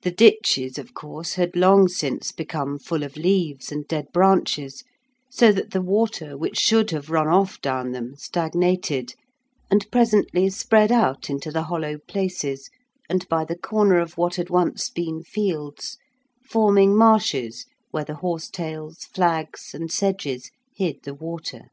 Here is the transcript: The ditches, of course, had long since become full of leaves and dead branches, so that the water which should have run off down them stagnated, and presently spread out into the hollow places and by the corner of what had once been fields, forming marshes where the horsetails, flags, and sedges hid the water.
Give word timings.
The 0.00 0.10
ditches, 0.10 0.78
of 0.78 0.94
course, 0.94 1.34
had 1.34 1.54
long 1.54 1.86
since 1.86 2.32
become 2.32 2.78
full 2.78 3.02
of 3.02 3.18
leaves 3.18 3.70
and 3.70 3.86
dead 3.86 4.06
branches, 4.10 4.84
so 5.30 5.52
that 5.52 5.72
the 5.72 5.82
water 5.82 6.34
which 6.34 6.56
should 6.58 6.90
have 6.92 7.10
run 7.10 7.28
off 7.28 7.60
down 7.60 7.92
them 7.92 8.14
stagnated, 8.16 9.12
and 9.70 9.84
presently 9.90 10.48
spread 10.48 10.90
out 10.90 11.28
into 11.28 11.50
the 11.52 11.64
hollow 11.64 11.98
places 12.08 12.70
and 13.06 13.28
by 13.28 13.44
the 13.44 13.58
corner 13.58 13.98
of 13.98 14.16
what 14.16 14.36
had 14.36 14.48
once 14.48 14.88
been 14.88 15.22
fields, 15.22 15.98
forming 16.42 16.96
marshes 16.96 17.66
where 17.90 18.04
the 18.06 18.14
horsetails, 18.24 19.04
flags, 19.12 19.74
and 19.74 19.92
sedges 19.92 20.50
hid 20.74 21.02
the 21.02 21.12
water. 21.12 21.66